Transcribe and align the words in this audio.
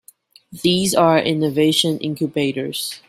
These 0.63 0.95
are 0.95 1.19
innovation 1.19 1.99
incubators. 1.99 2.95